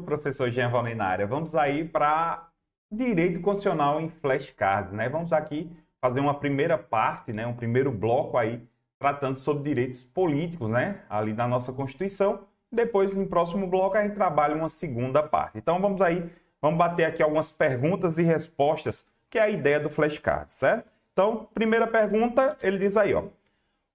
[0.00, 1.26] professor Jean Valinária.
[1.26, 2.48] Vamos aí para
[2.90, 5.08] direito constitucional em flashcards, né?
[5.08, 7.46] Vamos aqui fazer uma primeira parte, né?
[7.46, 8.62] Um primeiro bloco aí
[8.98, 11.02] tratando sobre direitos políticos, né?
[11.08, 12.40] Ali da nossa Constituição.
[12.70, 15.58] Depois, no próximo bloco, a gente trabalha uma segunda parte.
[15.58, 16.30] Então, vamos aí,
[16.60, 20.88] vamos bater aqui algumas perguntas e respostas, que é a ideia do flashcard, certo?
[21.12, 23.24] Então, primeira pergunta, ele diz aí, ó.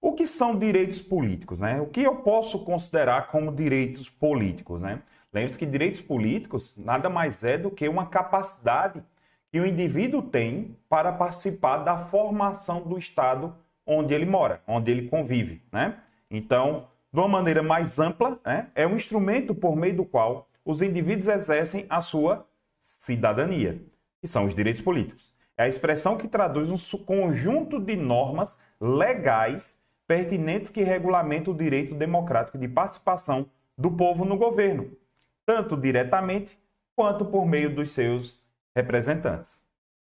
[0.00, 1.80] O que são direitos políticos, né?
[1.80, 5.02] O que eu posso considerar como direitos políticos, né?
[5.32, 9.02] Lembre-se que direitos políticos nada mais é do que uma capacidade
[9.50, 13.54] que o indivíduo tem para participar da formação do Estado
[13.86, 15.62] onde ele mora, onde ele convive.
[15.72, 15.96] Né?
[16.30, 20.82] Então, de uma maneira mais ampla, né, é um instrumento por meio do qual os
[20.82, 22.46] indivíduos exercem a sua
[22.82, 23.82] cidadania,
[24.20, 25.32] que são os direitos políticos.
[25.56, 31.94] É a expressão que traduz um conjunto de normas legais pertinentes que regulamentam o direito
[31.94, 34.90] democrático de participação do povo no governo,
[35.48, 36.58] tanto diretamente
[36.94, 38.38] quanto por meio dos seus
[38.76, 39.62] representantes.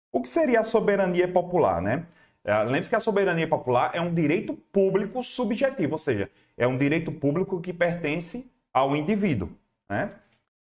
[0.09, 2.05] O que seria a soberania popular, né?
[2.45, 6.77] É, lembre-se que a soberania popular é um direito público subjetivo, ou seja, é um
[6.77, 9.49] direito público que pertence ao indivíduo.
[9.89, 10.11] Né?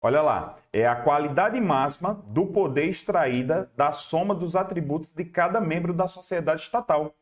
[0.00, 5.60] Olha lá, é a qualidade máxima do poder extraída da soma dos atributos de cada
[5.60, 7.14] membro da sociedade estatal,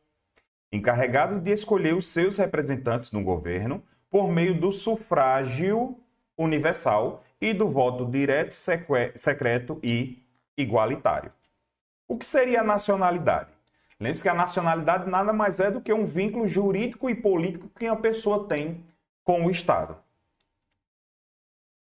[0.71, 5.95] encarregado de escolher os seus representantes no governo por meio do sufrágio
[6.35, 10.21] universal e do voto direto, secreto e
[10.55, 11.31] igualitário.
[12.07, 13.49] O que seria a nacionalidade?
[13.99, 17.87] Lembre-se que a nacionalidade nada mais é do que um vínculo jurídico e político que
[17.87, 18.83] a pessoa tem
[19.23, 19.95] com o Estado.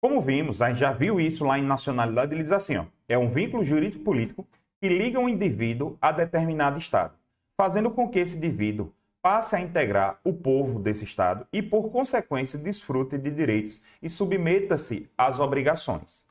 [0.01, 3.17] Como vimos, a gente já viu isso lá em nacionalidade, ele diz assim, ó, é
[3.17, 4.47] um vínculo jurídico político
[4.79, 7.13] que liga um indivíduo a determinado Estado,
[7.59, 8.93] fazendo com que esse indivíduo
[9.27, 15.11] passe a integrar o povo desse Estado e, por consequência, desfrute de direitos e submeta-se
[15.17, 16.23] às obrigações.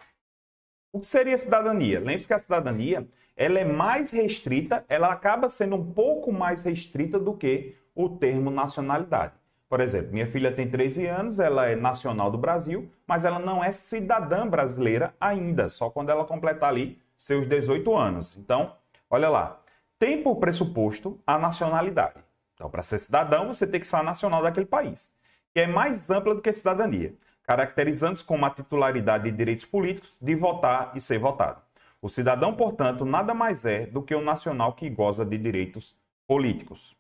[0.90, 2.00] O que seria cidadania?
[2.00, 7.18] Lembre-se que a cidadania ela é mais restrita, ela acaba sendo um pouco mais restrita
[7.18, 9.34] do que o termo nacionalidade.
[9.68, 13.62] Por exemplo, minha filha tem 13 anos, ela é nacional do Brasil, mas ela não
[13.62, 18.38] é cidadã brasileira ainda, só quando ela completar ali seus 18 anos.
[18.38, 18.72] Então,
[19.10, 19.60] olha lá,
[19.98, 22.25] tem por pressuposto a nacionalidade.
[22.56, 25.14] Então, para ser cidadão, você tem que ser nacional daquele país,
[25.54, 27.14] que é mais ampla do que cidadania
[27.46, 31.62] caracterizando-se como a titularidade de direitos políticos de votar e ser votado.
[32.02, 35.96] O cidadão, portanto, nada mais é do que o nacional que goza de direitos
[36.26, 36.96] políticos.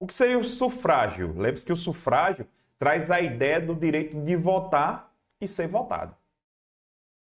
[0.00, 1.32] O que seria o sufrágio?
[1.38, 6.16] Lembre-se que o sufrágio traz a ideia do direito de votar e ser votado.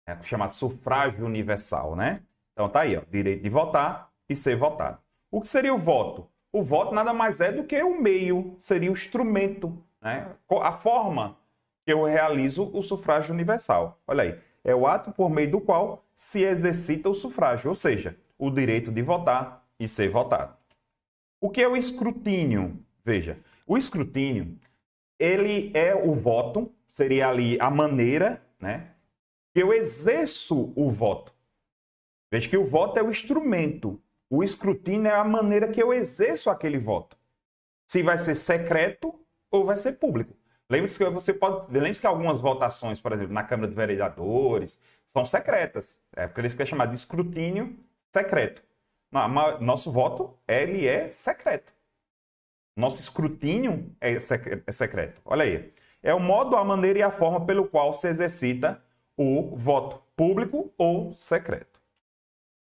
[0.06, 2.22] É chamado sufrágio universal, né?
[2.54, 5.00] Então tá aí, ó, direito de votar e ser votado.
[5.32, 6.30] O que seria o voto?
[6.52, 10.36] O voto nada mais é do que o meio, seria o instrumento, né?
[10.62, 11.38] A forma
[11.86, 14.02] que eu realizo o sufrágio universal.
[14.08, 18.18] Olha aí, é o ato por meio do qual se exercita o sufrágio, ou seja,
[18.38, 20.58] o direito de votar e ser votado.
[21.40, 22.84] O que é o escrutínio?
[23.04, 24.58] Veja, o escrutínio,
[25.18, 28.92] ele é o voto, seria ali a maneira, né,
[29.54, 31.34] que eu exerço o voto.
[32.32, 36.50] Veja que o voto é o instrumento, o escrutínio é a maneira que eu exerço
[36.50, 37.18] aquele voto.
[37.88, 39.20] Se vai ser secreto
[39.50, 40.36] ou vai ser público.
[40.70, 41.72] Lembre-se que você pode.
[41.72, 46.00] Lembre-se que algumas votações, por exemplo, na Câmara de Vereadores, são secretas.
[46.16, 47.76] É porque eles querem chamar de escrutínio
[48.14, 48.62] secreto.
[49.60, 51.74] Nosso voto, ele é secreto.
[52.78, 55.20] Nosso escrutínio é, é secreto.
[55.26, 55.74] Olha aí.
[56.04, 58.82] É o modo, a maneira e a forma pelo qual se exercita
[59.18, 61.79] o voto, público ou secreto.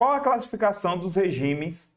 [0.01, 1.87] Qual a classificação dos regimes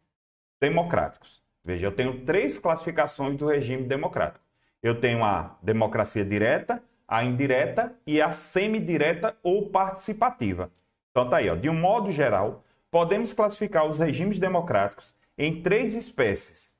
[0.60, 1.42] democráticos?
[1.64, 4.44] Veja, eu tenho três classificações do regime democrático.
[4.82, 10.70] Eu tenho a democracia direta, a indireta e a semidireta ou participativa.
[11.10, 11.54] Então tá aí, ó.
[11.54, 16.74] de um modo geral, podemos classificar os regimes democráticos em três espécies.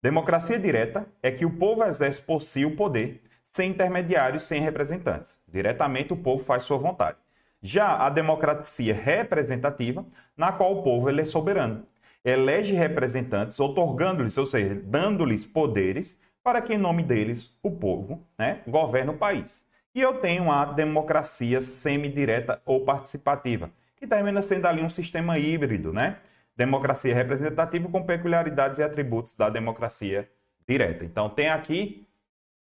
[0.00, 5.36] Democracia direta é que o povo exerce por si o poder, sem intermediários, sem representantes.
[5.48, 7.18] Diretamente o povo faz sua vontade.
[7.60, 10.06] Já a democracia representativa,
[10.36, 11.84] na qual o povo ele é soberano,
[12.24, 18.62] elege representantes, otorgando-lhes, ou seja, dando-lhes poderes para que, em nome deles, o povo né,
[18.66, 19.66] governe o país.
[19.94, 25.92] E eu tenho a democracia semidireta ou participativa, que termina sendo ali um sistema híbrido,
[25.92, 26.18] né?
[26.56, 30.28] Democracia representativa com peculiaridades e atributos da democracia
[30.68, 31.04] direta.
[31.04, 32.06] Então tem aqui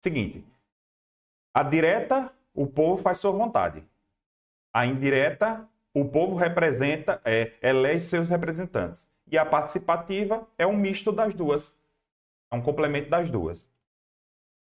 [0.00, 0.44] seguinte:
[1.52, 3.82] a direta, o povo faz sua vontade.
[4.76, 9.06] A indireta, o povo representa, é, elege seus representantes.
[9.26, 11.74] E a participativa é um misto das duas.
[12.52, 13.70] É um complemento das duas.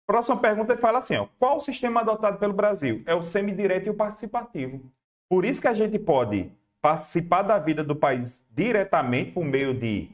[0.07, 3.03] Próxima pergunta ele fala assim: ó, qual o sistema adotado pelo Brasil?
[3.07, 4.81] É o semidireto e o participativo.
[5.29, 10.09] Por isso que a gente pode participar da vida do país diretamente por meio de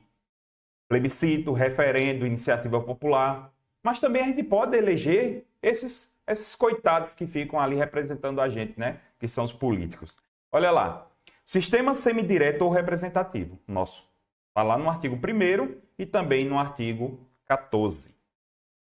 [0.89, 3.53] plebiscito, referendo, iniciativa popular,
[3.83, 8.81] mas também a gente pode eleger esses, esses coitados que ficam ali representando a gente,
[8.81, 8.99] né?
[9.25, 10.19] Que são os políticos.
[10.53, 11.07] Olha lá,
[11.47, 14.07] sistema semidireto ou representativo, nosso.
[14.49, 18.15] Está lá no artigo 1 e também no artigo 14.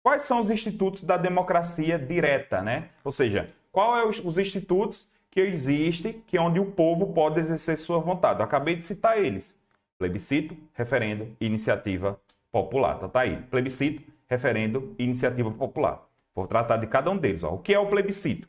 [0.01, 2.89] Quais são os institutos da democracia direta, né?
[3.05, 7.77] Ou seja, quais são os institutos que existem, que é onde o povo pode exercer
[7.77, 8.41] sua vontade?
[8.41, 9.57] Eu acabei de citar eles.
[9.97, 12.19] Plebiscito, referendo, iniciativa
[12.51, 12.97] popular.
[12.97, 13.37] Então tá aí.
[13.43, 16.05] Plebiscito, referendo iniciativa popular.
[16.35, 17.45] Vou tratar de cada um deles.
[17.45, 17.53] Ó.
[17.53, 18.45] O que é o plebiscito?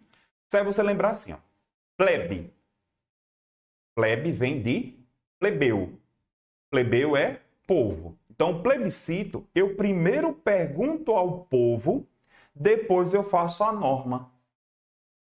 [0.49, 1.54] Isso é você lembrar assim, ó.
[1.97, 2.53] Plebe.
[3.95, 4.99] Plebe vem de
[5.39, 5.99] plebeu.
[6.71, 8.19] Plebeu é povo.
[8.29, 12.07] Então, plebiscito, eu primeiro pergunto ao povo,
[12.55, 14.33] depois eu faço a norma.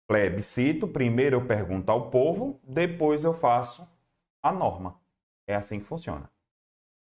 [0.08, 3.88] Plebiscito, primeiro eu pergunto ao povo, depois eu faço
[4.42, 5.00] a norma.
[5.46, 6.28] É assim que funciona.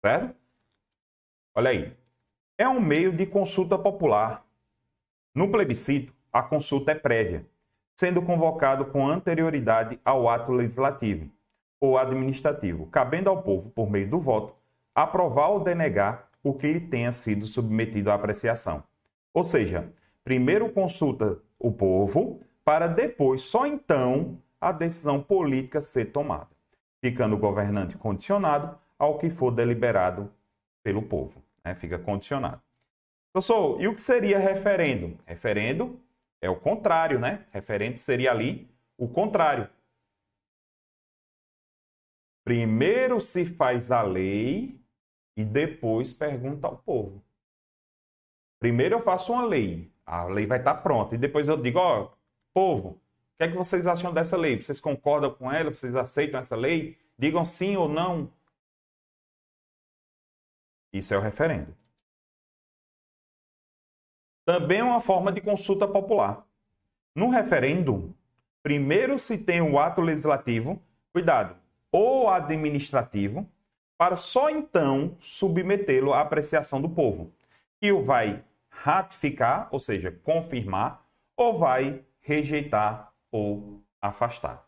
[0.06, 0.36] Certo?
[1.56, 1.98] Olha aí.
[2.60, 4.46] É um meio de consulta popular.
[5.34, 7.48] No plebiscito, a consulta é prévia,
[7.98, 11.32] sendo convocado com anterioridade ao ato legislativo
[11.82, 14.56] ou administrativo, cabendo ao povo, por meio do voto,
[14.94, 18.84] aprovar ou denegar o que lhe tenha sido submetido à apreciação.
[19.34, 19.92] Ou seja,
[20.24, 26.50] primeiro consulta o povo, para depois, só então, a decisão política ser tomada,
[27.02, 30.32] ficando o governante condicionado ao que for deliberado
[30.84, 31.42] pelo povo.
[31.66, 31.74] Né?
[31.74, 32.62] Fica condicionado.
[33.34, 35.18] Professor, e o que seria referendo?
[35.26, 36.00] Referendo
[36.42, 37.48] é o contrário, né?
[37.52, 39.70] Referendo seria ali o contrário.
[42.44, 44.80] Primeiro se faz a lei
[45.36, 47.24] e depois pergunta ao povo.
[48.60, 52.12] Primeiro eu faço uma lei, a lei vai estar pronta, e depois eu digo, ó,
[52.54, 54.60] povo, o que é que vocês acham dessa lei?
[54.60, 55.70] Vocês concordam com ela?
[55.70, 56.98] Vocês aceitam essa lei?
[57.20, 58.32] Digam sim ou não.
[60.92, 61.76] Isso é o referendo.
[64.48, 66.48] Também é uma forma de consulta popular.
[67.14, 68.16] No referendo,
[68.64, 71.58] primeiro se tem o ato legislativo, cuidado,
[71.92, 73.46] ou administrativo,
[73.98, 77.34] para só então submetê-lo à apreciação do povo,
[77.82, 81.06] que o vai ratificar, ou seja, confirmar,
[81.36, 84.66] ou vai rejeitar ou afastar.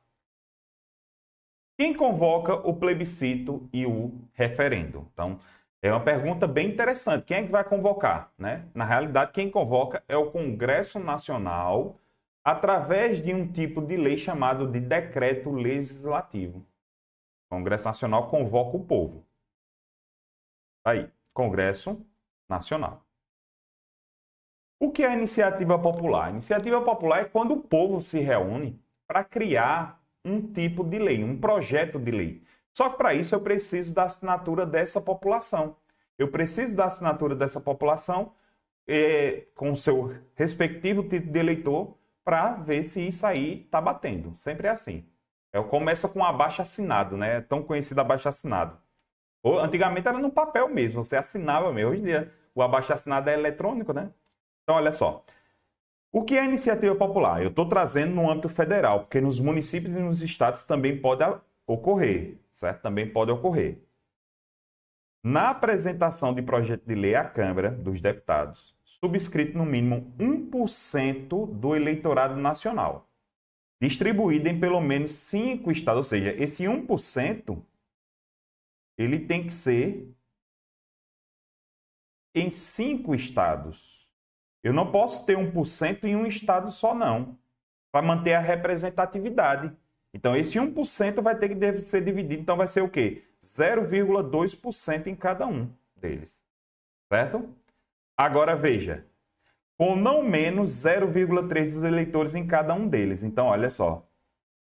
[1.78, 5.08] Quem convoca o plebiscito e o referendo?
[5.14, 5.40] Então,
[5.82, 7.26] é uma pergunta bem interessante.
[7.26, 8.34] Quem é que vai convocar?
[8.38, 8.68] Né?
[8.74, 12.00] Na realidade, quem convoca é o Congresso Nacional
[12.44, 16.60] através de um tipo de lei chamado de decreto legislativo.
[16.60, 19.26] O Congresso Nacional convoca o povo.
[20.84, 22.06] Tá aí, Congresso
[22.50, 23.06] Nacional.
[24.80, 26.28] O que é a iniciativa popular?
[26.28, 31.24] A iniciativa popular é quando o povo se reúne para criar um tipo de lei,
[31.24, 32.44] um projeto de lei.
[32.74, 35.76] Só que para isso eu preciso da assinatura dessa população.
[36.18, 38.34] Eu preciso da assinatura dessa população
[38.88, 44.36] é, com seu respectivo título de eleitor para ver se isso aí está batendo.
[44.38, 45.06] Sempre é assim.
[45.52, 47.38] É, começa com abaixo assinado, né?
[47.38, 48.78] É tão conhecido abaixo assinado.
[49.42, 51.92] Ou, antigamente era no papel mesmo, você assinava mesmo.
[51.92, 54.12] Hoje em dia o abaixo assinado é eletrônico, né?
[54.64, 55.24] Então, olha só.
[56.12, 57.42] O que é iniciativa popular?
[57.42, 61.24] Eu estou trazendo no âmbito federal, porque nos municípios e nos estados também pode
[61.68, 62.82] ocorrer, certo?
[62.82, 63.82] Também pode ocorrer.
[65.24, 71.76] Na apresentação de projeto de lei à Câmara dos Deputados, subscrito no mínimo 1% do
[71.76, 73.10] eleitorado nacional
[73.82, 75.98] distribuído em pelo menos cinco estados.
[75.98, 77.64] Ou seja, esse 1%
[78.98, 80.14] ele tem que ser
[82.36, 84.08] em cinco estados.
[84.62, 87.38] Eu não posso ter 1% em um estado só, não,
[87.92, 89.76] para manter a representatividade.
[90.14, 92.42] Então, esse 1% vai ter que ser dividido.
[92.42, 93.24] Então, vai ser o quê?
[93.44, 96.44] 0,2% em cada um deles.
[97.12, 97.50] Certo?
[98.18, 99.06] Agora, veja
[99.80, 103.24] com não menos 0,3 dos eleitores em cada um deles.
[103.24, 104.06] Então, olha só,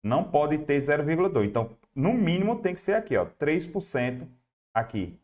[0.04, 1.46] não pode ter 0,2.
[1.46, 4.28] Então, no mínimo tem que ser aqui, ó, 3%
[4.74, 5.18] aqui.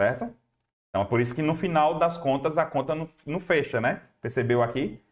[0.00, 0.32] Certo?
[0.88, 4.00] Então, é por isso que no final das contas a conta não, não fecha, né?
[4.20, 5.02] Percebeu aqui?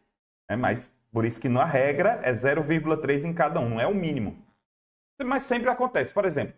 [0.47, 4.35] É, mas por isso que na regra é 0,3 em cada um, é o mínimo.
[5.23, 6.11] Mas sempre acontece.
[6.11, 6.55] Por exemplo,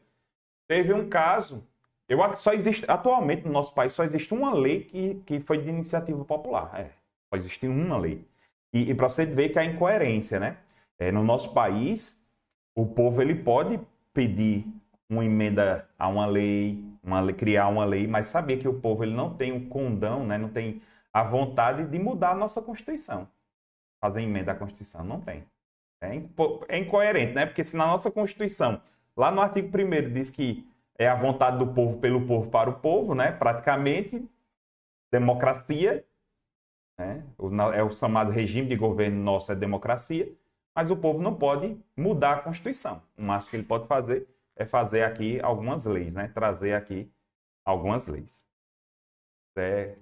[0.66, 1.68] teve um caso,
[2.08, 5.70] eu só existe atualmente no nosso país só existe uma lei que, que foi de
[5.70, 6.72] iniciativa popular.
[6.80, 6.86] É,
[7.30, 8.26] só existe uma lei.
[8.74, 10.58] E, e para você ver que a incoerência, né?
[10.98, 12.26] É, no nosso país,
[12.74, 13.78] o povo ele pode
[14.14, 14.66] pedir
[15.10, 19.14] uma emenda a uma lei, uma, criar uma lei, mas saber que o povo ele
[19.14, 20.38] não tem o condão, né?
[20.38, 20.82] não tem
[21.12, 23.28] a vontade de mudar a nossa Constituição.
[24.06, 25.04] Fazer emenda à Constituição.
[25.04, 25.44] Não tem.
[26.00, 26.22] É,
[26.68, 27.44] é incoerente, né?
[27.48, 28.80] Porque se na nossa Constituição,
[29.18, 30.64] lá no artigo 1 diz que
[30.96, 33.32] é a vontade do povo pelo povo para o povo, né?
[33.32, 34.24] Praticamente,
[35.12, 36.06] democracia,
[37.00, 37.26] né?
[37.74, 40.32] é o chamado regime de governo nosso é democracia,
[40.76, 43.02] mas o povo não pode mudar a Constituição.
[43.18, 46.28] O máximo que ele pode fazer é fazer aqui algumas leis, né?
[46.28, 47.12] Trazer aqui
[47.66, 48.44] algumas leis.
[49.58, 49.98] É...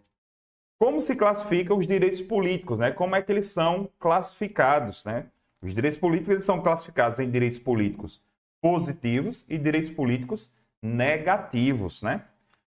[0.79, 2.91] Como se classificam os direitos políticos, né?
[2.91, 5.27] Como é que eles são classificados, né?
[5.61, 8.21] Os direitos políticos eles são classificados em direitos políticos
[8.61, 10.51] positivos e direitos políticos
[10.81, 12.25] negativos, né?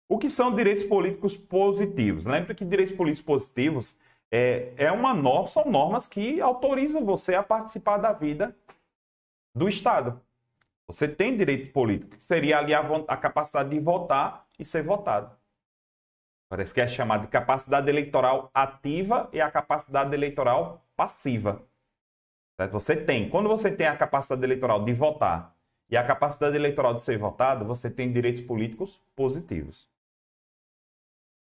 [0.09, 2.27] O que são direitos políticos positivos?
[2.27, 3.97] Lembra que direitos políticos positivos
[4.31, 8.57] é, é uma norma, são normas que autorizam você a participar da vida
[9.55, 10.21] do Estado.
[10.87, 15.37] Você tem direito político, que seria ali a, a capacidade de votar e ser votado.
[16.49, 21.63] Parece que é chamado de capacidade eleitoral ativa e a capacidade eleitoral passiva.
[22.57, 22.73] Certo?
[22.73, 23.29] Você tem.
[23.29, 25.55] Quando você tem a capacidade eleitoral de votar
[25.91, 29.89] e a capacidade eleitoral de ser votado, você tem direitos políticos positivos.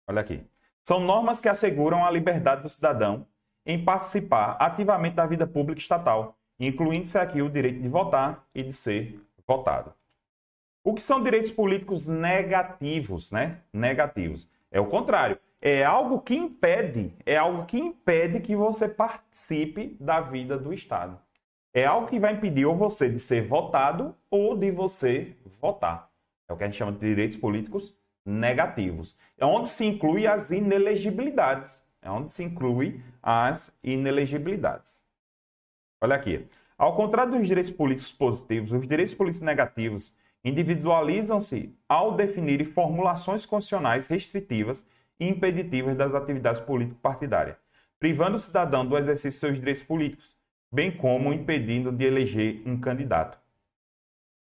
[0.07, 0.43] Olha aqui.
[0.83, 3.25] São normas que asseguram a liberdade do cidadão
[3.65, 8.73] em participar ativamente da vida pública estatal, incluindo-se aqui o direito de votar e de
[8.73, 9.93] ser votado.
[10.83, 13.61] O que são direitos políticos negativos, né?
[13.71, 14.49] Negativos.
[14.73, 15.37] É o contrário.
[15.61, 21.17] É algo que impede, é algo que impede que você participe da vida do Estado.
[21.73, 26.09] É algo que vai impedir ou você de ser votado ou de você votar.
[26.49, 29.15] É o que a gente chama de direitos políticos negativos.
[29.37, 31.83] É onde se inclui as inelegibilidades.
[32.01, 35.05] É onde se inclui as inelegibilidades.
[36.01, 36.45] Olha aqui.
[36.77, 40.11] Ao contrário dos direitos políticos positivos, os direitos políticos negativos
[40.43, 44.85] individualizam-se ao definirem formulações constitucionais restritivas
[45.19, 47.57] e impeditivas das atividades político-partidárias,
[47.99, 50.35] privando o cidadão do exercício de seus direitos políticos,
[50.71, 53.37] bem como impedindo de eleger um candidato.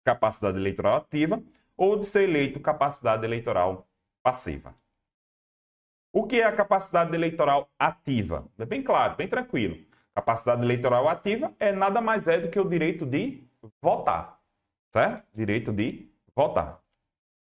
[0.04, 1.42] Capacidade eleitoral ativa
[1.76, 3.86] ou de ser eleito capacidade eleitoral
[4.22, 4.74] passiva.
[6.12, 8.48] O que é a capacidade eleitoral ativa?
[8.58, 9.76] É bem claro, bem tranquilo.
[10.14, 13.46] Capacidade eleitoral ativa é nada mais é do que o direito de
[13.82, 14.40] votar,
[14.90, 15.24] certo?
[15.32, 16.80] Direito de votar.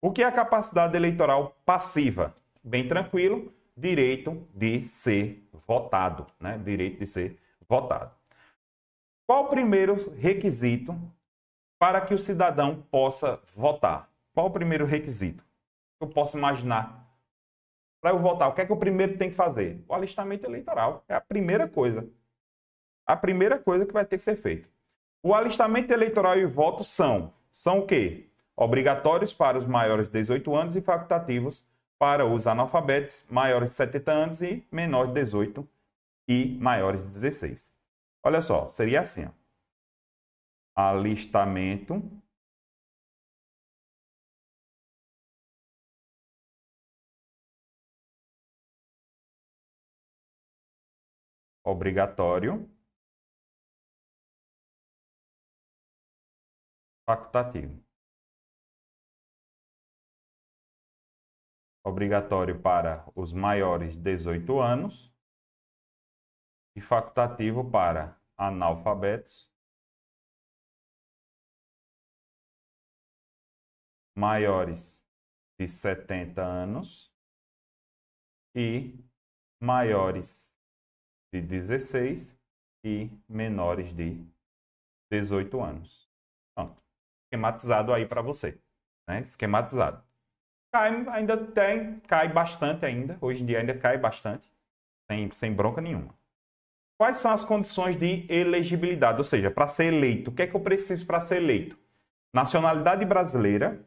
[0.02, 2.36] O que é a capacidade eleitoral passiva?
[2.64, 6.58] Bem tranquilo, direito de ser votado, né?
[6.58, 7.38] Direito de ser
[7.68, 8.12] votado.
[9.26, 10.96] Qual o primeiro requisito
[11.80, 14.10] para que o cidadão possa votar?
[14.34, 15.44] Qual o primeiro requisito?
[16.00, 17.08] Eu posso imaginar.
[18.02, 19.82] Para eu votar, o que é que o primeiro tem que fazer?
[19.88, 21.06] O alistamento eleitoral.
[21.08, 22.06] É a primeira coisa.
[23.06, 24.68] A primeira coisa que vai ter que ser feita.
[25.26, 28.30] O alistamento eleitoral e o voto são, são o quê?
[28.58, 31.66] Obrigatórios para os maiores de 18 anos e facultativos
[31.98, 35.66] para os analfabetos maiores de 70 anos e menores de 18
[36.28, 37.72] e maiores de 16.
[38.22, 39.26] Olha só, seria assim.
[39.26, 39.30] Ó.
[40.76, 42.04] Alistamento
[51.64, 52.70] obrigatório,
[57.06, 57.84] facultativo.
[61.86, 65.14] Obrigatório para os maiores de 18 anos
[66.76, 69.52] e facultativo para analfabetos
[74.16, 75.06] maiores
[75.60, 77.14] de 70 anos
[78.56, 78.98] e
[79.62, 80.56] maiores
[81.34, 82.38] de 16
[82.86, 84.26] e menores de
[85.12, 86.03] 18 anos.
[87.34, 88.60] Esquematizado aí para você.
[89.08, 89.22] Né?
[89.22, 90.04] Esquematizado.
[90.72, 93.18] Cai, ainda tem, cai bastante ainda.
[93.20, 94.48] Hoje em dia ainda cai bastante.
[95.10, 96.14] Sem, sem bronca nenhuma.
[96.96, 99.18] Quais são as condições de elegibilidade?
[99.18, 101.76] Ou seja, para ser eleito, o que é que eu preciso para ser eleito?
[102.32, 103.84] Nacionalidade brasileira.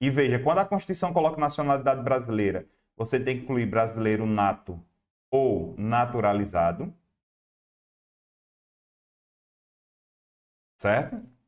[0.00, 4.82] E veja, quando a Constituição coloca nacionalidade brasileira, você tem que incluir brasileiro nato
[5.30, 6.94] ou naturalizado.
[10.78, 11.39] Certo?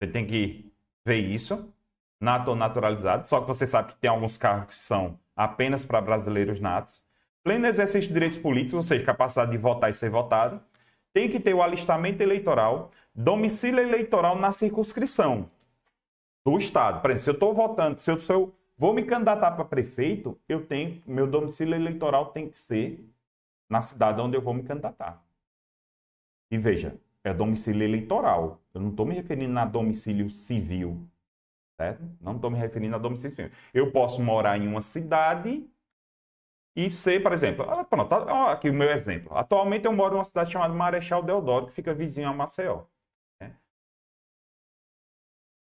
[0.00, 0.72] Você tem que
[1.04, 1.72] ver isso.
[2.20, 3.28] Nato ou naturalizado.
[3.28, 7.02] Só que você sabe que tem alguns cargos que são apenas para brasileiros natos.
[7.42, 10.60] Pleno exercício de direitos políticos, ou seja, capacidade de votar e ser votado.
[11.12, 15.50] Tem que ter o alistamento eleitoral, domicílio eleitoral na circunscrição
[16.44, 17.00] do Estado.
[17.00, 20.64] Por exemplo, se eu estou votando, se eu, sou Vou me candidatar para prefeito, eu
[20.64, 23.06] tenho, meu domicílio eleitoral tem que ser
[23.68, 25.22] na cidade onde eu vou me candidatar.
[26.50, 28.60] E veja, é domicílio eleitoral.
[28.74, 31.08] Eu não estou me referindo a domicílio civil,
[31.78, 32.02] certo?
[32.20, 33.52] Não estou me referindo a domicílio civil.
[33.74, 35.68] Eu posso morar em uma cidade
[36.76, 39.36] e ser, por exemplo, ah, pronto, aqui o meu exemplo.
[39.36, 42.84] Atualmente eu moro em uma cidade chamada Marechal Deodoro, que fica vizinho a Maceió.
[43.40, 43.54] Né?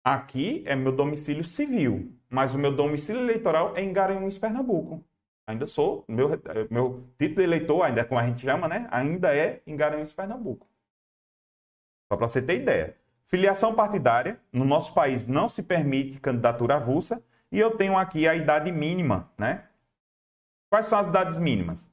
[0.05, 5.05] Aqui é meu domicílio civil, mas o meu domicílio eleitoral é em Garanhuns, Pernambuco.
[5.47, 6.29] Ainda sou, meu,
[6.71, 8.87] meu título de eleitor, ainda é como a gente chama, né?
[8.91, 10.68] Ainda é em Garanhuns, Pernambuco.
[12.09, 12.97] Só para você ter ideia.
[13.27, 17.23] Filiação partidária, no nosso país não se permite candidatura avulsa,
[17.53, 19.65] e eu tenho aqui a idade mínima, né?
[20.71, 21.89] Quais são as idades mínimas?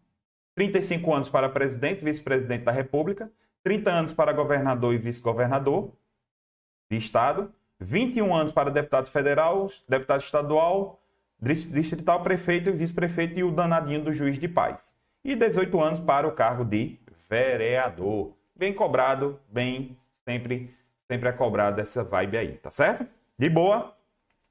[0.55, 3.29] 35 anos para presidente e vice-presidente da República,
[3.63, 5.91] 30 anos para governador e vice-governador
[6.89, 11.01] de estado, 21 anos para deputado federal, deputado estadual,
[11.41, 14.95] distrital, prefeito e vice-prefeito e o danadinho do juiz de paz.
[15.23, 18.33] E 18 anos para o cargo de vereador.
[18.55, 20.75] Bem cobrado, bem sempre
[21.07, 23.07] sempre é cobrado essa vibe aí, tá certo?
[23.37, 23.95] De boa.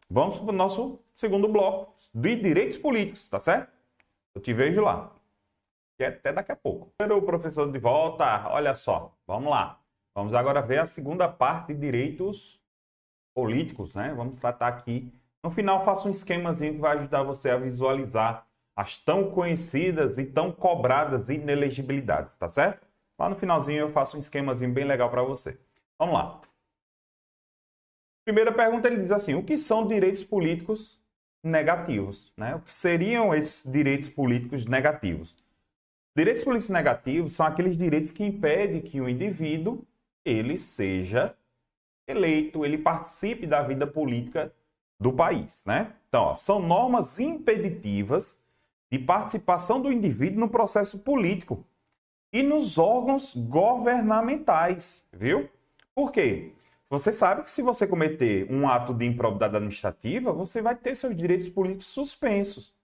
[0.08, 3.72] Vamos para o nosso segundo bloco de direitos políticos, tá certo?
[4.34, 5.12] Eu te vejo lá.
[5.96, 6.92] Que é até daqui a pouco.
[6.98, 9.80] O professor de volta, olha só, vamos lá.
[10.14, 12.60] Vamos agora ver a segunda parte de direitos
[13.34, 14.12] políticos, né?
[14.14, 15.12] Vamos tratar aqui.
[15.42, 20.24] No final, faço um esquemazinho que vai ajudar você a visualizar as tão conhecidas e
[20.24, 22.83] tão cobradas inelegibilidades, tá certo?
[23.18, 25.58] Lá no finalzinho eu faço um esquemazinho bem legal para você.
[25.98, 26.40] Vamos lá.
[28.24, 31.00] Primeira pergunta ele diz assim: o que são direitos políticos
[31.42, 32.32] negativos?
[32.36, 32.54] Né?
[32.54, 35.36] O que seriam esses direitos políticos negativos?
[36.16, 39.84] Direitos políticos negativos são aqueles direitos que impedem que o indivíduo
[40.24, 41.36] ele seja
[42.06, 44.52] eleito, ele participe da vida política
[44.98, 45.92] do país, né?
[46.08, 48.40] Então, ó, são normas impeditivas
[48.90, 51.64] de participação do indivíduo no processo político
[52.34, 55.48] e nos órgãos governamentais, viu?
[55.94, 56.50] Por quê?
[56.90, 61.16] Você sabe que se você cometer um ato de improbidade administrativa, você vai ter seus
[61.16, 62.74] direitos políticos suspensos.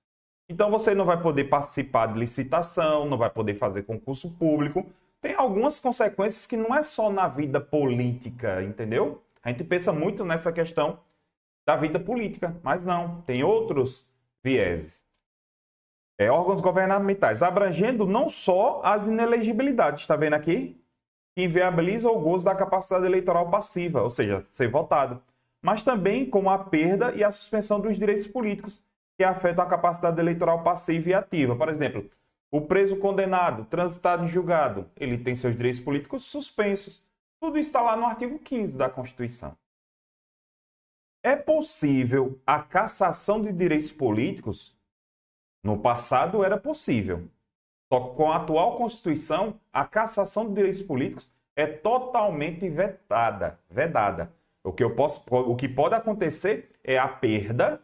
[0.49, 4.87] Então você não vai poder participar de licitação, não vai poder fazer concurso público.
[5.21, 9.21] Tem algumas consequências que não é só na vida política, entendeu?
[9.43, 11.01] A gente pensa muito nessa questão
[11.67, 14.07] da vida política, mas não, tem outros
[14.45, 15.05] vieses.
[16.21, 20.79] É, órgãos governamentais, abrangendo não só as inelegibilidades, está vendo aqui?
[21.35, 25.23] Que inviabiliza o gozo da capacidade eleitoral passiva, ou seja, ser votado,
[25.63, 28.85] mas também como a perda e a suspensão dos direitos políticos,
[29.17, 31.57] que afetam a capacidade eleitoral passiva e ativa.
[31.57, 32.11] Por exemplo,
[32.51, 37.03] o preso condenado, transitado em julgado, ele tem seus direitos políticos suspensos.
[37.41, 39.57] Tudo está lá no artigo 15 da Constituição.
[41.23, 44.79] É possível a cassação de direitos políticos?
[45.63, 47.29] No passado era possível.
[47.93, 54.33] Só que com a atual Constituição, a cassação de direitos políticos é totalmente vetada, vedada.
[54.63, 57.81] O que, eu posso, o que pode acontecer é a perda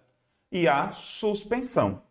[0.51, 2.03] e a suspensão.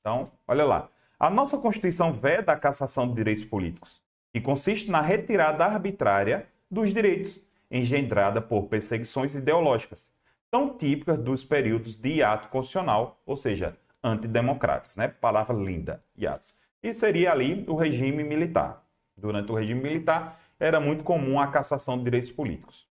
[0.00, 0.88] Então, olha lá.
[1.18, 6.92] A nossa Constituição veda a cassação de direitos políticos, que consiste na retirada arbitrária dos
[6.92, 7.38] direitos,
[7.70, 10.12] engendrada por perseguições ideológicas,
[10.50, 15.08] tão típicas dos períodos de ato constitucional, ou seja, antidemocráticos, né?
[15.08, 16.54] Palavra linda, IATS.
[16.82, 18.84] E seria ali o regime militar.
[19.16, 22.86] Durante o regime militar, era muito comum a cassação de direitos políticos.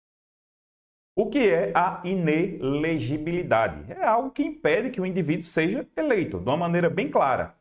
[1.15, 3.91] O que é a inelegibilidade?
[3.91, 7.53] É algo que impede que o indivíduo seja eleito, de uma maneira bem clara.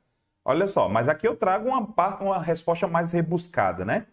[0.43, 1.81] Olha só, mas aqui eu trago uma,
[2.21, 4.07] uma resposta mais rebuscada, né?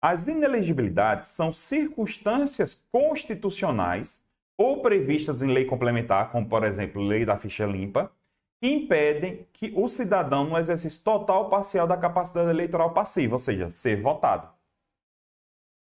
[0.00, 4.22] As inelegibilidades são circunstâncias constitucionais
[4.56, 8.10] ou previstas em lei complementar, como por exemplo, lei da ficha limpa,
[8.60, 13.38] que impedem que o cidadão, no exercício total ou parcial da capacidade eleitoral passiva, ou
[13.38, 14.52] seja, ser votado,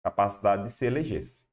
[0.03, 1.43] capacidade de se eleger-se.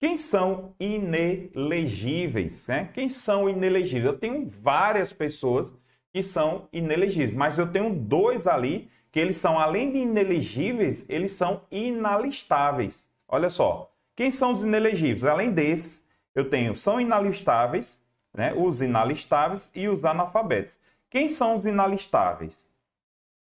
[0.00, 2.66] Quem são inelegíveis?
[2.66, 2.90] Né?
[2.92, 4.12] Quem são inelegíveis?
[4.12, 5.72] Eu tenho várias pessoas
[6.12, 11.32] que são inelegíveis, mas eu tenho dois ali que eles são, além de inelegíveis, eles
[11.32, 13.12] são inalistáveis.
[13.28, 15.24] Olha só, quem são os inelegíveis?
[15.24, 18.01] Além desses, eu tenho são inalistáveis,
[18.34, 20.78] né, os inalistáveis e os analfabetos.
[21.10, 22.70] Quem são os inalistáveis?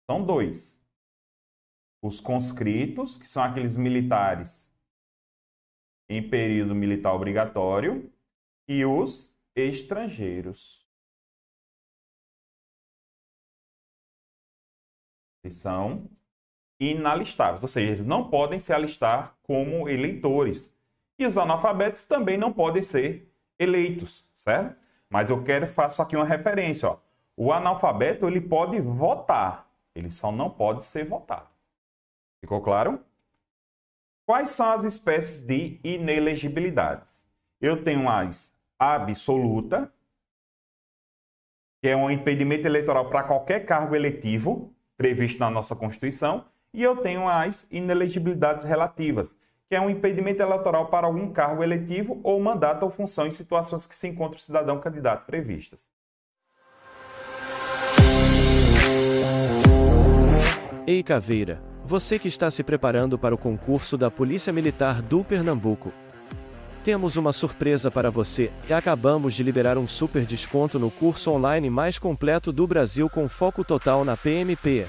[0.10, 0.80] São dois.
[2.02, 4.72] Os conscritos, que são aqueles militares
[6.10, 8.12] em período militar obrigatório,
[8.68, 10.86] e os estrangeiros.
[15.44, 16.10] Eles são
[16.80, 20.74] inalistáveis, ou seja, eles não podem se alistar como eleitores.
[21.18, 24.78] E os analfabetos também não podem ser eleitos, certo?
[25.10, 26.98] Mas eu quero faço aqui uma referência, ó.
[27.36, 31.48] O analfabeto ele pode votar, ele só não pode ser votado.
[32.40, 33.04] Ficou claro?
[34.26, 37.26] Quais são as espécies de inelegibilidades?
[37.60, 39.92] Eu tenho as absoluta,
[41.82, 46.98] que é um impedimento eleitoral para qualquer cargo eletivo previsto na nossa Constituição, e eu
[46.98, 49.38] tenho as inelegibilidades relativas,
[49.70, 53.86] que é um impedimento eleitoral para algum cargo eletivo ou mandato ou função em situações
[53.86, 55.90] que se encontra o cidadão candidato previstas.
[60.86, 65.92] Ei Caveira, você que está se preparando para o concurso da Polícia Militar do Pernambuco.
[66.82, 71.70] Temos uma surpresa para você e acabamos de liberar um super desconto no curso online
[71.70, 74.86] mais completo do Brasil com foco total na PMP.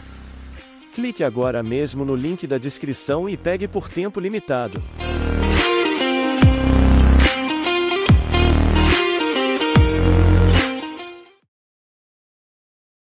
[0.94, 4.82] Clique agora mesmo no link da descrição e pegue por tempo limitado.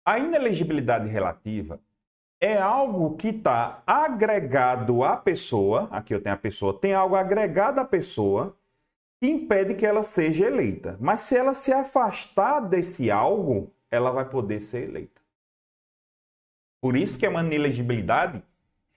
[0.08, 1.80] A inelegibilidade relativa
[2.40, 7.80] é algo que está agregado à pessoa, aqui eu tenho a pessoa, tem algo agregado
[7.80, 8.56] à pessoa
[9.20, 10.96] que impede que ela seja eleita.
[11.00, 15.15] Mas se ela se afastar desse algo, ela vai poder ser eleita.
[16.86, 18.44] Por isso que é uma inelegibilidade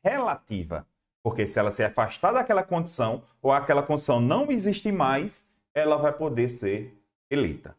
[0.04, 0.86] relativa.
[1.22, 6.12] Porque se ela se afastar daquela condição, ou aquela condição não existe mais, ela vai
[6.12, 7.74] poder ser eleita.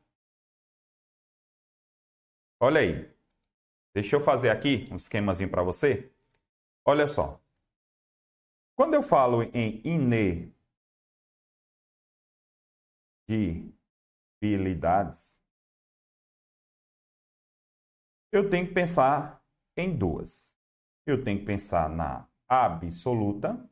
[2.59, 3.07] Olha aí.
[3.93, 6.11] Deixa eu fazer aqui um esquemazinho para você.
[6.83, 7.39] Olha só.
[8.75, 9.79] Quando eu falo em
[13.27, 15.39] inegibilidades,
[18.31, 19.38] eu tenho que pensar
[19.79, 20.57] em duas.
[21.05, 23.69] Eu tenho que pensar na absoluta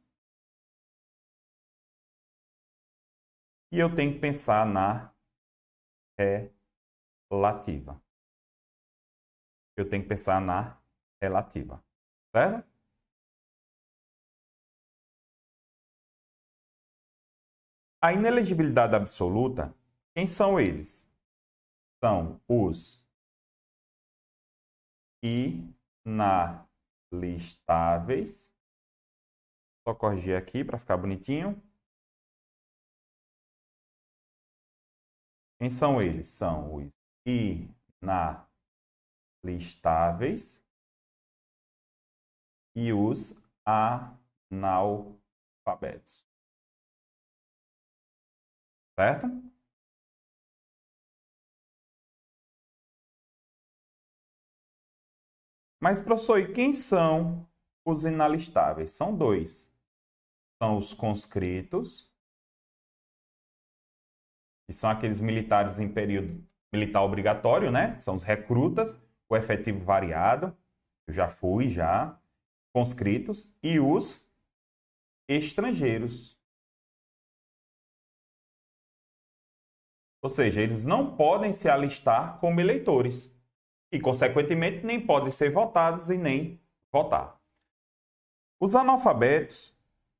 [3.71, 5.13] e eu tenho que pensar na
[7.39, 8.01] relativa
[9.77, 10.77] eu tenho que pensar na
[11.21, 11.83] relativa.
[12.35, 12.67] Certo?
[18.01, 19.73] A inelegibilidade absoluta,
[20.15, 21.07] quem são eles?
[22.03, 23.03] São os
[26.07, 28.51] inalistáveis.
[29.87, 31.61] Só corrigir aqui para ficar bonitinho.
[35.59, 36.27] Quem são eles?
[36.27, 36.91] São os
[37.25, 38.47] inalistáveis
[39.47, 40.61] listáveis
[42.75, 43.33] e os
[43.65, 46.27] analfabetos.
[48.95, 49.27] Certo?
[55.79, 57.47] Mas, professor, e quem são
[57.85, 58.91] os inalistáveis?
[58.91, 59.69] São dois.
[60.61, 62.11] São os conscritos,
[64.65, 67.99] que são aqueles militares em período militar obrigatório, né?
[68.01, 70.55] São os recrutas o efetivo variado,
[71.05, 72.19] eu já fui já,
[72.73, 74.25] conscritos, e os
[75.27, 76.37] estrangeiros.
[80.21, 83.36] Ou seja, eles não podem se alistar como eleitores
[83.91, 86.59] e, consequentemente, nem podem ser votados e nem
[86.91, 87.39] votar.
[88.59, 89.75] Os analfabetos,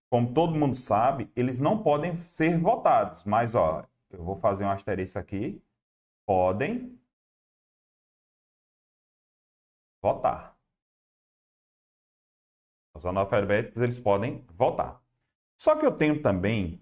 [0.10, 4.70] como todo mundo sabe, eles não podem ser votados, mas ó, eu vou fazer um
[4.70, 5.62] asterisco aqui,
[6.26, 6.98] podem
[10.02, 10.58] votar.
[12.94, 15.02] Os analfabetos eles podem votar.
[15.56, 16.82] Só que eu tenho também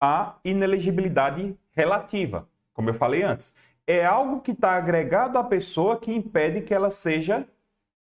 [0.00, 3.54] a inelegibilidade relativa, como eu falei antes.
[3.86, 7.48] É algo que está agregado à pessoa que impede que ela seja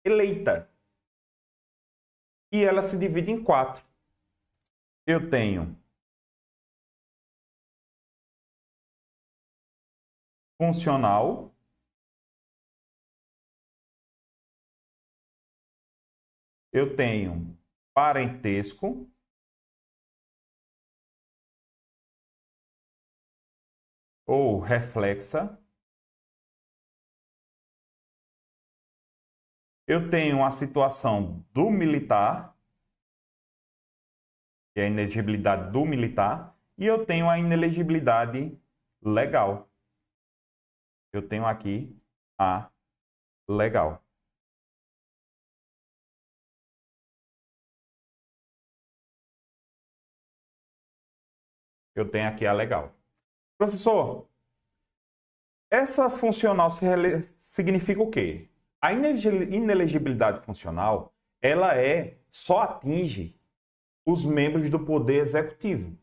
[0.06, 0.70] eleita.
[2.52, 3.86] E ela se divide em quatro.
[5.08, 5.76] Eu tenho
[10.58, 11.54] funcional,
[16.72, 17.58] eu tenho
[17.94, 19.10] parentesco,
[24.28, 25.58] ou reflexa.
[29.88, 32.58] Eu tenho a situação do militar,
[34.74, 38.60] que é a inelegibilidade do militar, e eu tenho a inelegibilidade
[39.02, 39.70] legal.
[41.14, 41.96] Eu tenho aqui
[42.40, 42.70] a
[43.48, 44.04] legal.
[51.94, 52.94] Eu tenho aqui a legal.
[53.58, 54.28] Professor,
[55.70, 58.50] essa funcional significa o quê?
[58.86, 63.36] A inelegibilidade funcional, ela é só atinge
[64.06, 65.98] os membros do poder executivo.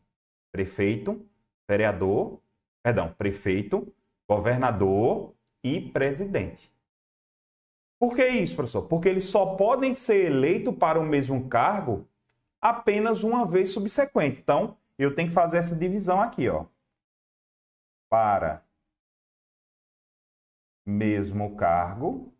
[0.51, 1.25] Prefeito,
[1.65, 2.41] vereador,
[2.83, 3.87] perdão, prefeito,
[4.27, 6.69] governador e presidente.
[7.97, 8.81] Por que isso, professor?
[8.81, 12.05] Porque eles só podem ser eleitos para o mesmo cargo
[12.59, 14.41] apenas uma vez subsequente.
[14.41, 16.65] Então, eu tenho que fazer essa divisão aqui, ó.
[18.09, 18.61] Para
[20.85, 22.33] mesmo cargo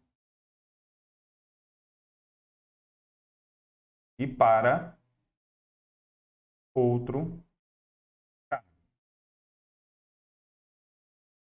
[4.23, 4.97] e para
[6.73, 7.39] outro
[8.49, 8.65] cargo.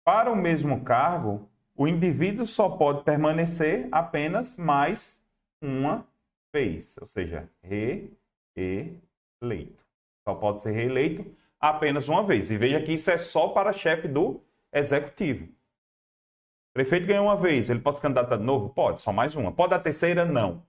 [0.04, 5.22] Para o mesmo cargo, o indivíduo só pode permanecer apenas mais
[5.62, 6.06] uma
[6.52, 8.16] vez, ou seja, reeleito.
[10.26, 12.50] Só pode ser reeleito apenas uma vez.
[12.50, 14.40] E veja que isso é só para chefe do
[14.72, 15.48] executivo.
[16.72, 18.70] Prefeito ganhou uma vez, ele pode se candidatar de novo?
[18.70, 19.52] Pode, só mais uma.
[19.52, 20.24] Pode a terceira?
[20.24, 20.64] Não.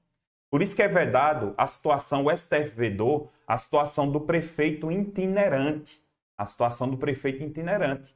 [0.55, 6.01] Por isso que é vedado a situação, o STF vedou a situação do prefeito itinerante.
[6.37, 8.15] A situação do prefeito itinerante.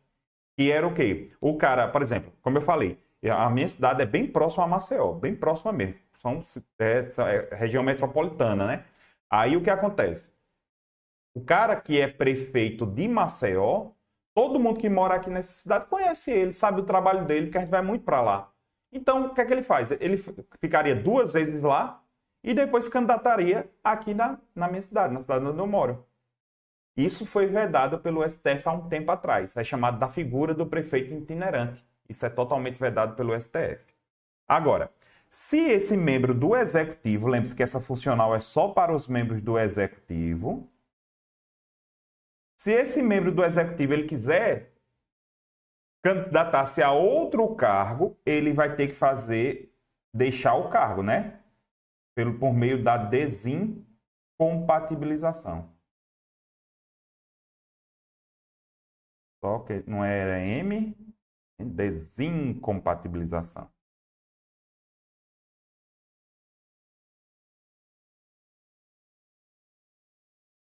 [0.58, 1.34] Que era o quê?
[1.42, 2.98] O cara, por exemplo, como eu falei,
[3.30, 5.96] a minha cidade é bem próxima a Maceió, bem próxima mesmo.
[6.14, 6.42] São,
[6.80, 7.08] é,
[7.52, 8.86] é região metropolitana, né?
[9.30, 10.32] Aí o que acontece?
[11.36, 13.90] O cara que é prefeito de Maceió,
[14.34, 17.62] todo mundo que mora aqui nessa cidade conhece ele, sabe o trabalho dele, porque a
[17.62, 18.50] gente vai muito para lá.
[18.94, 19.92] Então, o que é que ele faz?
[19.92, 20.16] Ele
[20.62, 22.02] ficaria duas vezes lá
[22.44, 26.06] e depois candidataria aqui na, na minha cidade, na cidade onde eu moro.
[26.96, 29.56] Isso foi vedado pelo STF há um tempo atrás.
[29.56, 31.86] É chamado da figura do prefeito itinerante.
[32.10, 33.86] Isso é totalmente vedado pelo STF.
[34.48, 34.92] Agora,
[35.30, 39.58] se esse membro do executivo, lembre-se que essa funcional é só para os membros do
[39.58, 40.68] executivo,
[42.58, 44.74] se esse membro do executivo ele quiser
[46.02, 49.74] candidatar-se a outro cargo, ele vai ter que fazer
[50.14, 51.39] deixar o cargo, né?
[52.20, 55.74] Pelo por meio da desincompatibilização.
[59.42, 60.94] Só que não era M,
[61.58, 63.72] desincompatibilização.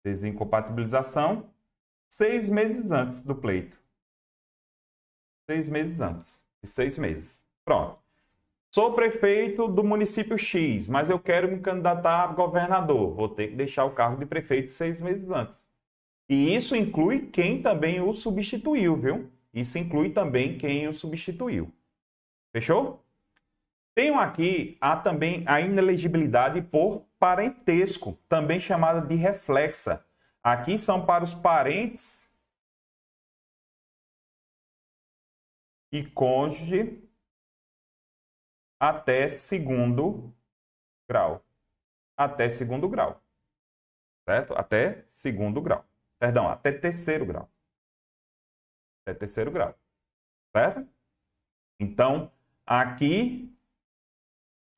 [0.05, 1.51] Desincompatibilização
[2.11, 3.81] seis meses antes do pleito.
[5.49, 6.39] Seis meses antes.
[6.63, 7.43] De seis meses.
[7.65, 8.10] Pronto.
[8.73, 13.15] Sou prefeito do município X, mas eu quero me candidatar a governador.
[13.17, 15.69] Vou ter que deixar o cargo de prefeito seis meses antes.
[16.29, 19.29] E isso inclui quem também o substituiu, viu?
[19.53, 21.75] Isso inclui também quem o substituiu.
[22.53, 23.05] Fechou?
[23.93, 30.05] Tenho aqui a, também a inelegibilidade por parentesco, também chamada de reflexa.
[30.45, 32.33] Aqui são para os parentes
[35.91, 37.10] e cônjuge
[38.81, 40.35] até segundo
[41.09, 41.45] grau.
[42.17, 43.23] Até segundo grau.
[44.27, 44.55] Certo?
[44.55, 45.85] Até segundo grau.
[46.19, 47.51] Perdão, até terceiro grau.
[49.03, 49.79] Até terceiro grau.
[50.57, 50.89] Certo?
[51.79, 52.33] Então,
[52.67, 53.55] aqui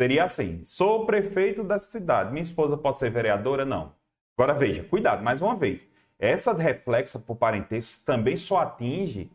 [0.00, 2.32] seria assim: sou prefeito da cidade.
[2.32, 3.64] Minha esposa pode ser vereadora?
[3.64, 3.94] Não.
[4.36, 5.88] Agora veja, cuidado, mais uma vez.
[6.18, 9.30] Essa reflexa por parentesco também só atinge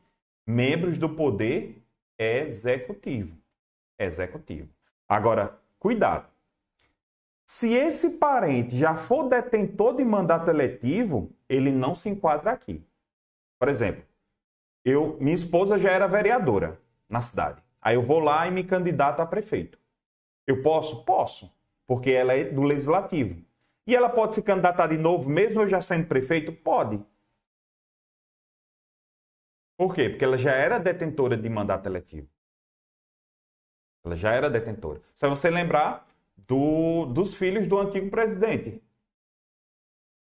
[0.46, 1.84] membros do poder
[2.18, 3.38] executivo.
[4.00, 4.70] Executivo.
[5.08, 6.30] Agora, cuidado.
[7.46, 12.86] Se esse parente já for detentor de mandato eletivo, ele não se enquadra aqui.
[13.58, 14.04] Por exemplo,
[14.84, 16.80] eu, minha esposa já era vereadora
[17.10, 17.62] na cidade.
[17.82, 19.80] Aí eu vou lá e me candidato a prefeito.
[20.46, 21.04] Eu posso?
[21.06, 21.54] Posso,
[21.86, 23.42] porque ela é do legislativo.
[23.88, 26.52] E ela pode se candidatar de novo, mesmo eu já sendo prefeito?
[26.52, 27.02] Pode.
[29.78, 30.10] Por quê?
[30.10, 32.28] Porque ela já era detentora de mandato eletivo.
[34.08, 35.02] Ela já era detentora.
[35.14, 36.08] Só você lembrar
[36.48, 38.82] do, dos filhos do antigo presidente.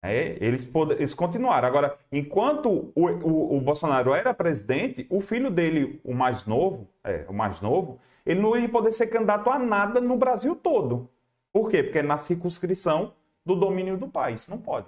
[0.01, 1.67] É, eles, eles continuaram.
[1.67, 7.25] Agora, enquanto o, o, o, Bolsonaro era presidente, o filho dele, o mais novo, é,
[7.27, 11.09] o mais novo, ele não ia poder ser candidato a nada no Brasil todo.
[11.51, 11.83] Por quê?
[11.83, 13.13] Porque na circunscrição
[13.45, 14.33] do domínio do pai.
[14.33, 14.87] Isso não pode.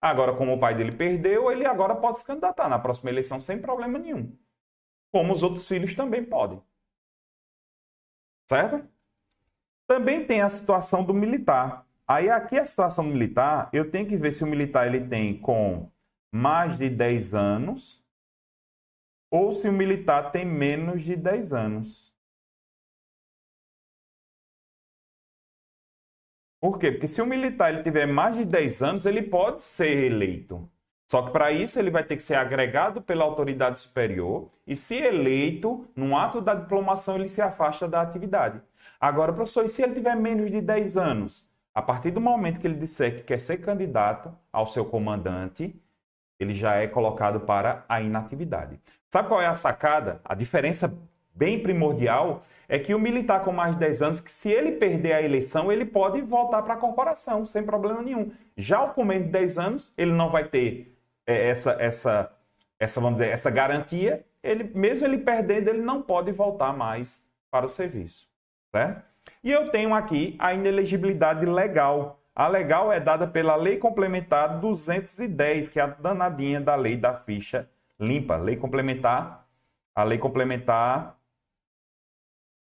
[0.00, 3.58] Agora, como o pai dele perdeu, ele agora pode se candidatar na próxima eleição sem
[3.58, 4.32] problema nenhum.
[5.12, 6.60] Como os outros filhos também podem.
[8.48, 8.86] Certo?
[9.86, 11.86] Também tem a situação do militar.
[12.06, 15.90] Aí aqui a situação militar, eu tenho que ver se o militar ele tem com
[16.32, 18.02] mais de 10 anos
[19.30, 22.14] ou se o militar tem menos de 10 anos.
[26.60, 26.90] Por quê?
[26.92, 30.70] Porque se o militar ele tiver mais de 10 anos, ele pode ser eleito.
[31.06, 34.96] Só que para isso ele vai ter que ser agregado pela autoridade superior e, se
[34.96, 38.60] eleito, num ato da diplomação, ele se afasta da atividade.
[38.98, 41.46] Agora, professor, e se ele tiver menos de 10 anos?
[41.74, 45.74] A partir do momento que ele disser que quer ser candidato ao seu comandante,
[46.38, 48.80] ele já é colocado para a inatividade.
[49.10, 50.20] Sabe qual é a sacada?
[50.24, 50.96] A diferença
[51.34, 55.12] bem primordial é que o militar com mais de 10 anos, que se ele perder
[55.12, 58.32] a eleição, ele pode voltar para a corporação sem problema nenhum.
[58.56, 60.93] Já o com menos de 10 anos, ele não vai ter
[61.26, 62.32] essa, essa,
[62.78, 67.64] essa, vamos dizer, essa garantia ele, mesmo ele perdendo, ele não pode voltar mais para
[67.64, 68.28] o serviço.
[68.70, 69.02] Certo?
[69.42, 72.20] E eu tenho aqui a inelegibilidade legal.
[72.34, 77.14] A legal é dada pela Lei Complementar 210, que é a danadinha da lei da
[77.14, 78.36] ficha limpa.
[78.36, 79.48] Lei complementar,
[79.94, 81.18] a lei complementar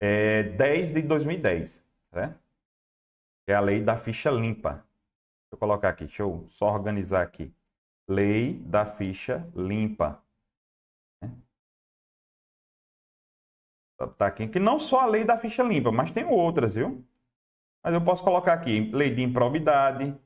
[0.00, 2.34] é, 10 de 2010, né?
[3.46, 4.72] é a lei da ficha limpa.
[4.72, 7.52] Deixa eu colocar aqui, deixa eu só organizar aqui.
[8.08, 10.22] Lei da ficha limpa.
[14.18, 17.04] Tá aqui, que não só a lei da ficha limpa, mas tem outras, viu?
[17.82, 20.16] Mas eu posso colocar aqui lei de improbidade,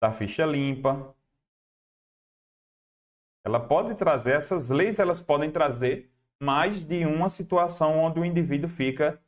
[0.00, 1.14] da ficha limpa.
[3.44, 8.68] Ela pode trazer essas leis, elas podem trazer mais de uma situação onde o indivíduo
[8.68, 9.21] fica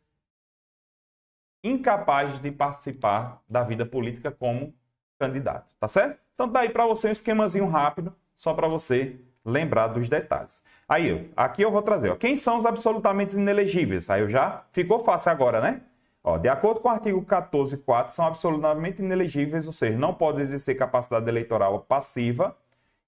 [1.65, 4.75] incapaz de participar da vida política como
[5.19, 6.19] candidato, tá certo?
[6.35, 10.63] Então daí para você um esquemazinho rápido, só para você lembrar dos detalhes.
[10.89, 14.09] Aí, aqui eu vou trazer, ó, quem são os absolutamente inelegíveis?
[14.09, 15.83] Aí eu já ficou fácil agora, né?
[16.23, 20.77] Ó, de acordo com o artigo 14.4, são absolutamente inelegíveis, ou seja, não podem exercer
[20.77, 22.57] capacidade eleitoral passiva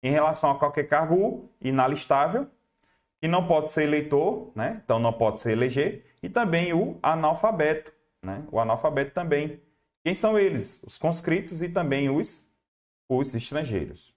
[0.03, 2.47] em relação a qualquer cargo inalistável,
[3.23, 4.83] e não pode ser eleitor, né?
[4.85, 7.90] então não pode se eleger, e também o analfabeto,
[8.22, 8.44] né?
[8.50, 9.61] o analfabeto também.
[10.05, 10.83] Quem são eles?
[10.85, 12.48] Os conscritos e também os,
[13.09, 14.14] os estrangeiros.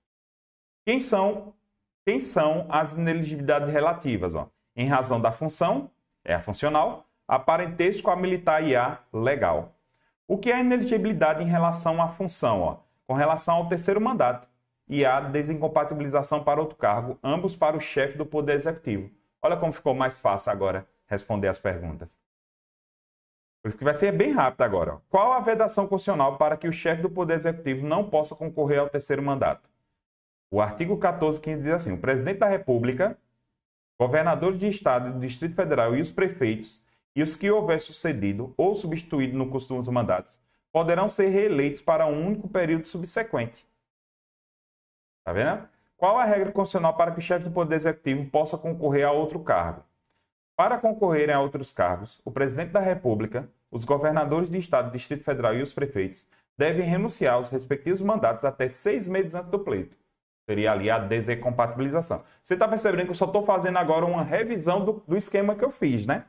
[0.85, 1.53] Quem são
[2.05, 4.33] quem são as ineligibilidades relativas?
[4.33, 4.49] Ó?
[4.75, 5.91] Em razão da função,
[6.23, 9.75] é a funcional, a parentesco, a militar e a legal.
[10.27, 12.61] O que é ineligibilidade em relação à função?
[12.61, 12.77] Ó?
[13.05, 14.47] Com relação ao terceiro mandato
[14.87, 19.11] e a desincompatibilização para outro cargo, ambos para o chefe do Poder Executivo.
[19.39, 22.19] Olha como ficou mais fácil agora responder as perguntas.
[23.61, 25.01] Por isso que vai ser bem rápido agora.
[25.09, 28.89] Qual a vedação constitucional para que o chefe do Poder Executivo não possa concorrer ao
[28.89, 29.69] terceiro mandato?
[30.49, 33.17] O artigo 1415 diz assim: o presidente da República,
[33.99, 36.81] governadores de Estado e do Distrito Federal e os prefeitos
[37.15, 40.41] e os que houver sucedido ou substituído no costume dos mandatos
[40.71, 43.67] poderão ser reeleitos para um único período subsequente.
[45.25, 45.67] Tá vendo?
[45.97, 49.39] Qual a regra constitucional para que o chefe do Poder Executivo possa concorrer a outro
[49.39, 49.83] cargo?
[50.59, 55.55] Para concorrerem a outros cargos, o presidente da República, os governadores de Estado, Distrito Federal
[55.55, 59.95] e os prefeitos devem renunciar aos respectivos mandatos até seis meses antes do pleito.
[60.45, 62.25] Seria ali a desincompatibilização.
[62.43, 65.63] Você está percebendo que eu só estou fazendo agora uma revisão do, do, esquema que
[65.63, 66.25] eu fiz, né?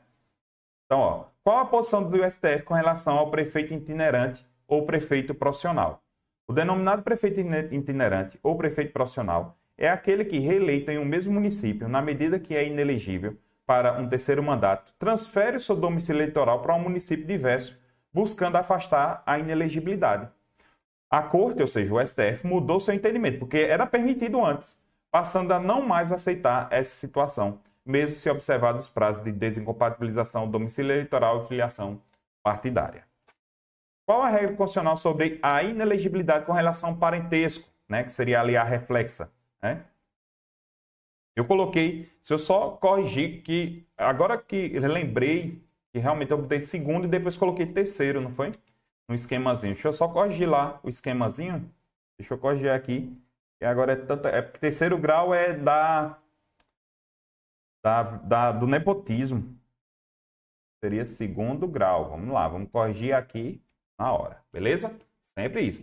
[0.87, 6.05] Então, ó, qual a posição do STF com relação ao prefeito itinerante ou prefeito profissional?
[6.47, 11.89] O denominado prefeito itinerante ou prefeito profissional é aquele que, reeleito em um mesmo município,
[11.89, 13.37] na medida que é inelegível
[13.71, 17.79] para um terceiro mandato, transfere seu domicílio eleitoral para um município diverso,
[18.13, 20.29] buscando afastar a inelegibilidade.
[21.09, 25.61] A corte, ou seja, o STF, mudou seu entendimento, porque era permitido antes, passando a
[25.61, 31.47] não mais aceitar essa situação, mesmo se observados os prazos de desincompatibilização domicílio eleitoral e
[31.47, 32.03] filiação
[32.43, 33.05] partidária.
[34.05, 38.57] Qual a regra constitucional sobre a inelegibilidade com relação ao parentesco, né, que seria ali
[38.57, 39.31] a reflexa?
[39.63, 39.85] Né?
[41.37, 45.63] Eu coloquei, se eu só corrigir que agora que lembrei
[45.93, 48.53] que realmente eu botei segundo e depois coloquei terceiro, não foi?
[49.11, 49.75] no esquemazinho.
[49.75, 51.69] Deixa eu só corrigir lá o esquemazinho.
[52.17, 53.13] Deixa eu corrigir aqui.
[53.61, 54.29] E agora é tanto.
[54.29, 56.17] É porque terceiro grau é da,
[57.83, 59.59] da, da do nepotismo.
[60.79, 62.11] Seria segundo grau.
[62.11, 63.61] Vamos lá, vamos corrigir aqui
[63.99, 64.41] na hora.
[64.53, 64.97] Beleza?
[65.25, 65.83] Sempre isso.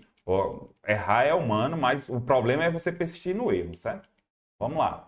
[0.88, 4.10] Errar é humano, mas o problema é você persistir no erro, certo?
[4.58, 5.07] Vamos lá.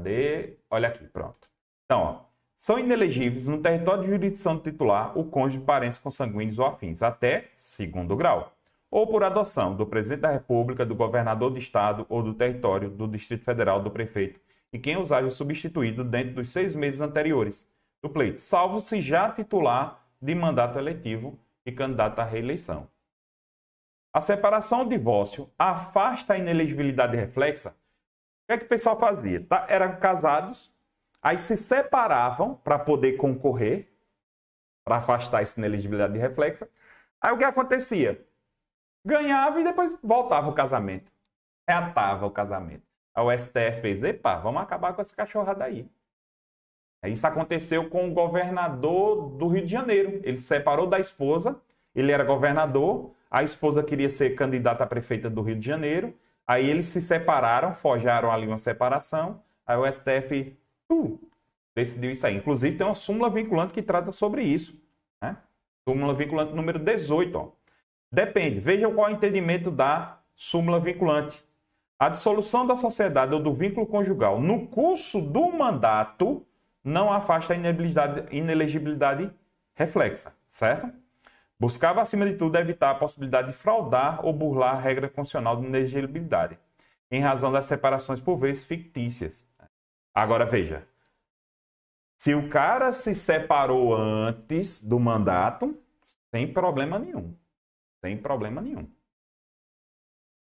[0.00, 0.56] Cadê?
[0.70, 1.48] Olha aqui, pronto.
[1.84, 2.20] Então, ó,
[2.56, 7.50] são inelegíveis no território de jurisdição do titular o cônjuge, parentes consanguíneos ou afins, até
[7.54, 8.50] segundo grau,
[8.90, 13.06] ou por adoção do presidente da República, do governador do estado ou do território do
[13.06, 14.40] Distrito Federal do prefeito,
[14.72, 17.68] e quem os haja substituído dentro dos seis meses anteriores
[18.02, 22.88] do pleito, salvo se já titular de mandato eletivo e candidato à reeleição.
[24.14, 27.74] A separação ou divórcio afasta a inelegibilidade reflexa.
[28.50, 29.46] Que é que o pessoal fazia?
[29.46, 29.64] Tá?
[29.68, 30.72] Eram casados,
[31.22, 33.88] Aí se separavam para poder concorrer,
[34.84, 36.68] para afastar essa ineligibilidade de reflexa.
[37.20, 38.24] Aí o que acontecia?
[39.04, 41.12] Ganhava e depois voltava o casamento.
[41.68, 42.82] Reatava o casamento.
[43.14, 45.88] Aí o STF fez, epa, vamos acabar com essa cachorrada aí.
[47.04, 50.20] Isso aconteceu com o governador do Rio de Janeiro.
[50.22, 51.60] Ele se separou da esposa,
[51.94, 56.14] ele era governador, a esposa queria ser candidata a prefeita do Rio de Janeiro,
[56.50, 60.58] aí eles se separaram, forjaram ali uma separação, aí o STF
[60.90, 61.16] uh,
[61.72, 62.36] decidiu isso aí.
[62.36, 64.82] Inclusive, tem uma súmula vinculante que trata sobre isso.
[65.22, 65.36] Né?
[65.88, 67.38] Súmula vinculante número 18.
[67.38, 67.50] Ó.
[68.10, 68.58] Depende.
[68.58, 71.40] Veja qual é o entendimento da súmula vinculante.
[71.96, 76.44] A dissolução da sociedade ou do vínculo conjugal no curso do mandato
[76.82, 79.30] não afasta a inelegibilidade, inelegibilidade
[79.72, 80.90] reflexa, certo?
[81.60, 85.66] Buscava, acima de tudo, evitar a possibilidade de fraudar ou burlar a regra constitucional de
[85.66, 86.58] inelegibilidade,
[87.10, 89.46] em razão das separações por vezes fictícias.
[90.14, 90.88] Agora veja,
[92.16, 95.78] se o cara se separou antes do mandato,
[96.34, 97.36] sem problema nenhum.
[98.02, 98.90] Sem problema nenhum.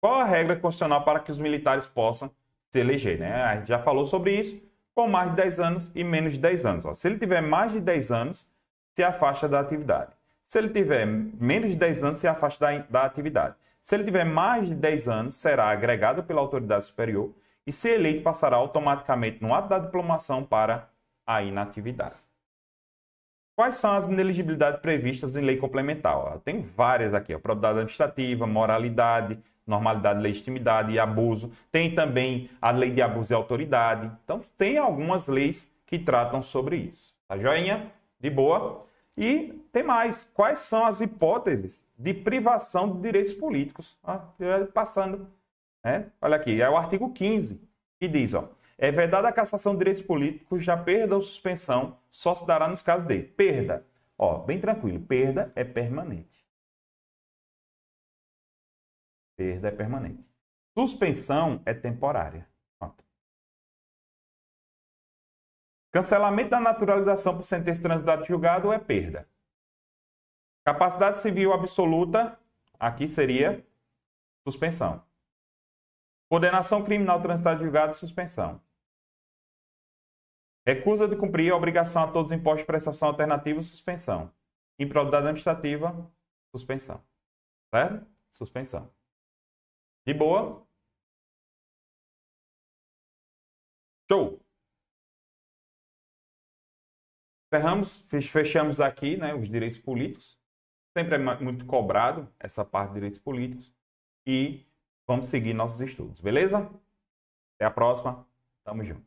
[0.01, 2.31] Qual a regra constitucional para que os militares possam
[2.71, 3.19] se eleger?
[3.19, 3.35] Né?
[3.35, 4.59] A gente já falou sobre isso,
[4.95, 6.85] com mais de 10 anos e menos de 10 anos.
[6.85, 8.47] Ó, se ele tiver mais de 10 anos,
[8.95, 10.11] se afasta da atividade.
[10.53, 13.55] Se ele tiver menos de 10 anos, se afasta da, da atividade.
[13.81, 17.33] Se ele tiver mais de 10 anos, será agregado pela autoridade superior
[17.65, 20.91] e, se eleito, passará automaticamente no ato da diplomação para
[21.25, 22.13] a inatividade.
[23.55, 26.37] Quais são as ineligibilidades previstas em lei complementar?
[26.45, 31.51] Tem várias aqui: ó, probidade administrativa, moralidade, normalidade, legitimidade e abuso.
[31.71, 34.11] Tem também a lei de abuso e autoridade.
[34.23, 37.11] Então, tem algumas leis que tratam sobre isso.
[37.27, 37.91] Tá joinha?
[38.19, 38.85] De boa?
[39.15, 40.23] E tem mais.
[40.33, 43.97] Quais são as hipóteses de privação de direitos políticos?
[44.03, 44.27] Ah,
[44.73, 45.31] passando.
[45.83, 46.11] Né?
[46.21, 47.61] Olha aqui, é o artigo 15,
[47.99, 52.33] que diz, ó, é vedada a cassação de direitos políticos, já perda ou suspensão só
[52.33, 53.85] se dará nos casos de perda.
[54.17, 56.45] Ó, bem tranquilo, perda é permanente.
[59.35, 60.23] Perda é permanente.
[60.77, 62.47] Suspensão é temporária.
[65.93, 69.29] Cancelamento da naturalização por sentença transitada de julgado é perda.
[70.65, 72.39] Capacidade civil absoluta,
[72.79, 73.63] aqui seria
[74.43, 75.05] suspensão.
[76.31, 78.59] Condenação criminal transitada de julgado, suspensão.
[80.65, 84.33] Recusa de cumprir a obrigação a todos os impostos de prestação alternativa, suspensão.
[84.79, 86.11] Improbidade administrativa,
[86.51, 87.05] suspensão.
[87.71, 88.07] Certo?
[88.33, 88.91] Suspensão.
[90.07, 90.65] De boa?
[94.09, 94.42] Show!
[97.53, 100.39] Ferramos, fechamos aqui né, os direitos políticos.
[100.97, 103.71] Sempre é muito cobrado essa parte de direitos políticos.
[104.25, 104.65] E
[105.05, 106.67] vamos seguir nossos estudos, beleza?
[107.55, 108.25] Até a próxima.
[108.63, 109.03] Tamo junto.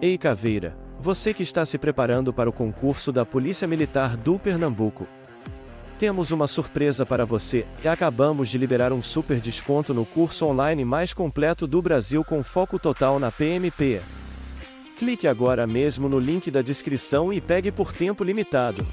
[0.00, 5.04] Ei Caveira, você que está se preparando para o concurso da Polícia Militar do Pernambuco.
[6.02, 10.84] Temos uma surpresa para você e acabamos de liberar um super desconto no curso online
[10.84, 14.00] mais completo do Brasil com foco total na PMP.
[14.98, 18.84] Clique agora mesmo no link da descrição e pegue por tempo limitado.